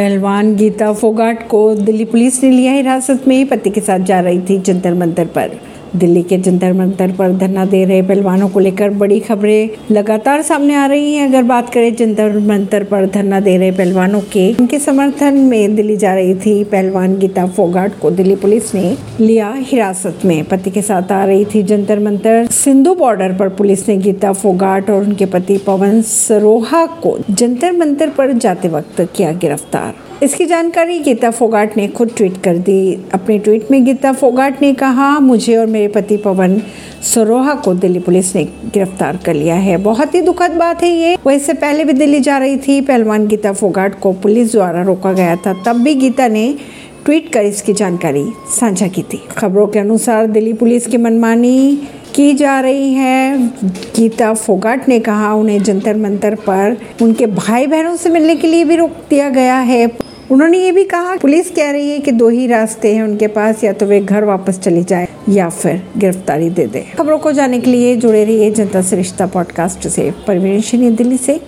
पहलवान 0.00 0.54
गीता 0.56 0.92
फोगाट 0.92 1.48
को 1.48 1.74
दिल्ली 1.74 2.04
पुलिस 2.04 2.42
ने 2.42 2.50
लिया 2.50 2.72
हिरासत 2.72 3.24
में, 3.28 3.46
पति 3.46 3.70
के 3.70 3.80
साथ 3.80 3.98
जा 3.98 4.20
रही 4.20 4.40
थी 4.40 4.58
जंतर 4.58 4.94
मंतर 4.94 5.26
पर। 5.26 5.50
दिल्ली 5.96 6.22
के 6.22 6.36
जंतर 6.38 6.72
मंतर 6.72 7.12
पर 7.12 7.32
धरना 7.32 7.64
दे 7.64 7.84
रहे 7.84 8.02
पहलवानों 8.02 8.48
को 8.48 8.60
लेकर 8.60 8.90
बड़ी 8.90 9.18
खबरें 9.20 9.68
लगातार 9.90 10.42
सामने 10.42 10.74
आ 10.74 10.86
रही 10.86 11.14
हैं। 11.14 11.28
अगर 11.28 11.42
बात 11.42 11.72
करें 11.72 11.94
जंतर 11.96 12.38
मंतर 12.38 12.84
पर 12.84 13.06
धरना 13.06 13.40
दे 13.40 13.56
रहे 13.56 13.70
पहलवानों 13.70 14.20
के, 14.32 14.52
उनके 14.54 14.78
समर्थन 14.78 15.38
में 15.40 15.74
दिल्ली 15.76 15.96
जा 15.96 16.14
रही 16.14 16.34
थी 16.36 16.62
पहलवान 16.64 17.16
गीता 17.18 17.46
फोगाट 17.46 17.98
को 18.00 18.10
दिल्ली 18.10 18.36
पुलिस 18.36 18.74
ने 18.74 18.96
लिया 19.20 19.52
हिरासत 19.56 20.24
में। 20.24 20.44
पति 20.44 20.70
के 20.70 20.82
साथ 20.82 21.12
आ 21.12 21.24
रही 21.24 21.44
थी 21.44 21.62
जंतर 21.62 21.98
मंतर 21.98 22.46
सिंधु 22.46 22.94
बॉर्डर 22.94 23.32
पर 23.32 23.48
पुलिस 23.48 23.88
ने 23.88 23.96
गीता 23.96 24.32
फोगाट 24.32 24.90
और 24.90 25.02
उनके 25.02 25.26
पति 25.26 25.56
पवन 25.56 26.00
सरोहा 26.02 26.86
को 27.02 27.18
जंतर 27.30 27.72
मंतर 27.72 28.10
पर 28.10 28.32
जाते 28.32 28.68
वक्त 28.68 29.00
किया 29.16 29.32
गिरफ़्तार। 29.32 30.09
इसकी 30.22 30.44
जानकारी 30.46 30.98
गीता 30.98 31.30
फोगाट 31.30 31.76
ने 31.76 31.86
खुद 31.88 32.10
ट्वीट 32.16 32.36
कर 32.44 32.56
दी। 32.56 32.94
अपने 33.14 33.38
ट्वीट 33.38 33.70
में 33.70 33.84
गीता 33.84 34.12
फोगाट 34.12 34.60
ने 34.62 34.72
कहा, 34.74 35.18
मुझे 35.18 35.56
और 35.56 35.66
मेरे 35.66 35.88
पति 35.88 36.16
पवन 36.16 36.60
सरोहा 37.04 37.54
को 37.54 37.72
दिल्ली 37.74 37.98
पुलिस 37.98 38.34
ने 38.36 38.44
गिरफ़्तार 38.44 39.16
कर 39.16 39.34
लिया 39.34 39.54
है। 39.56 39.76
बहुत 39.76 40.14
ही 40.14 40.20
दुखद 40.20 40.50
बात 40.50 40.82
है 40.82 40.90
ये। 40.90 41.14
वो 41.24 41.30
इससे 41.30 41.52
पहले 41.54 41.84
भी 41.84 41.92
दिल्ली 41.92 42.20
जा 42.20 42.36
रही 42.38 42.56
थी। 42.58 42.80
पहलवान 42.80 43.26
गीता 43.26 43.52
फोगाट 43.52 43.98
को 44.00 44.12
पुलिस 44.12 44.52
द्वारा 44.52 44.82
रोका 44.82 45.12
गया 45.12 45.36
था। 45.36 45.54
तब 45.66 45.80
भी 45.82 45.94
गीता 45.94 46.26
ने 46.28 46.54
ट्वीट 47.04 47.32
कर 47.32 47.44
इसकी 47.44 47.72
जानकारी 47.72 48.24
साझा 48.50 48.88
की 48.88 49.02
थी। 49.02 49.22
खबरों 49.30 49.66
के 49.66 49.78
अनुसार 49.78 50.26
दिल्ली 50.26 50.52
पुलिस 50.52 50.86
की 50.86 50.96
मनमानी 50.96 51.88
की 52.14 52.32
जा 52.32 52.58
रही 52.60 52.92
है। 52.94 53.38
गीता 53.96 54.32
फोगाट 54.34 54.88
ने 54.88 55.00
कहा, 55.00 55.32
उन्हें 55.34 55.62
जंतर 55.62 55.96
मंतर 55.96 56.34
पर 56.46 56.76
उनके 57.02 57.26
भाई 57.26 57.66
बहनों 57.66 57.96
से 57.96 58.10
मिलने 58.10 58.36
के 58.36 58.48
लिए 58.48 58.64
भी 58.64 58.76
रोक 58.76 58.96
दिया 59.10 59.28
गया 59.30 59.58
है। 59.62 59.86
उन्होंने 60.30 60.58
ये 60.58 60.72
भी 60.72 60.84
कहा, 60.84 61.16
पुलिस 61.16 61.50
कह 61.50 61.70
रही 61.70 61.90
है 61.90 61.98
कि 61.98 62.12
दो 62.12 62.28
ही 62.28 62.46
रास्ते 62.46 62.94
हैं 62.94 63.02
उनके 63.02 63.26
पास, 63.26 63.64
या 63.64 63.72
तो 63.72 63.86
वे 63.86 64.00
घर 64.00 64.24
वापस 64.24 64.58
चले 64.58 64.82
जाए, 64.82 65.08
या 65.28 65.48
फिर 65.48 65.82
गिरफ्तारी 65.98 66.50
दे 66.50 66.66
दे। 66.66 66.84
खबरों 66.98 67.18
को 67.18 67.32
जाने 67.32 67.60
के 67.60 67.70
लिए 67.70 67.96
जुड़े 67.96 68.24
रहिए 68.24 68.50
जनता 68.50 68.82
से 68.82 68.96
रिश्ता 68.96 69.26
पॉडकास्ट 69.26 69.88
से। 69.88 70.10
परवीन 70.28 70.94
दिल्ली 70.94 71.16
से। 71.16 71.38